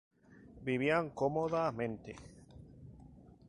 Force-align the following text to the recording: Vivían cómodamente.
Vivían 0.67 1.05
cómodamente. 1.19 2.11